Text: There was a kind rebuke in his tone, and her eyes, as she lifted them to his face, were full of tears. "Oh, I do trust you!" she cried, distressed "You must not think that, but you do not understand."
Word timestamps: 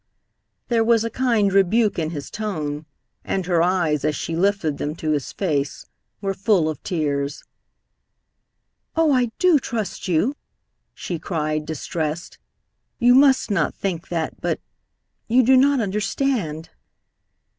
There 0.67 0.83
was 0.83 1.03
a 1.03 1.11
kind 1.11 1.53
rebuke 1.53 1.99
in 1.99 2.09
his 2.09 2.31
tone, 2.31 2.87
and 3.23 3.45
her 3.45 3.61
eyes, 3.61 4.03
as 4.03 4.15
she 4.15 4.35
lifted 4.35 4.79
them 4.79 4.95
to 4.95 5.11
his 5.11 5.31
face, 5.31 5.85
were 6.21 6.33
full 6.33 6.67
of 6.67 6.81
tears. 6.81 7.43
"Oh, 8.95 9.13
I 9.13 9.25
do 9.37 9.59
trust 9.59 10.07
you!" 10.07 10.35
she 10.95 11.19
cried, 11.19 11.67
distressed 11.67 12.39
"You 12.97 13.13
must 13.13 13.51
not 13.51 13.75
think 13.75 14.07
that, 14.07 14.41
but 14.41 14.59
you 15.27 15.43
do 15.43 15.55
not 15.55 15.79
understand." 15.79 16.71